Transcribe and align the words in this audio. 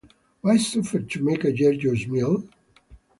Why 0.41 0.57
suffer 0.57 0.99
to 1.01 1.23
make 1.23 1.43
a 1.43 1.51
gorgeous 1.51 2.07
meal? 2.07 2.43